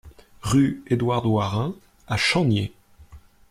Rue 0.41 0.81
Edward 0.89 1.27
Warin 1.27 1.75
à 2.07 2.17
Champniers 2.17 2.73